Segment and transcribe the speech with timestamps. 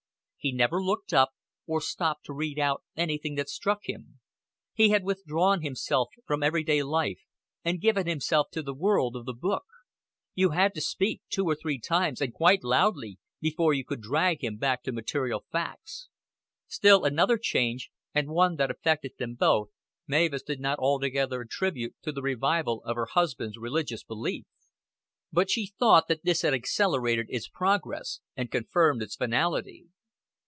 [0.43, 1.29] He never looked up,
[1.67, 4.19] or stopped to read out anything that struck him;
[4.73, 7.21] he had withdrawn himself from every day life
[7.63, 9.65] and given himself to the world of the book;
[10.33, 14.43] you had to speak two or three times, and quite loudly, before you could drag
[14.43, 16.09] him back to material facts.
[16.65, 19.69] Still another change, and one that affected them both,
[20.07, 24.47] Mavis did not altogether attribute to the revival of her husband's religious belief;
[25.31, 29.85] but she thought that this had accelerated its progress and confirmed its finality.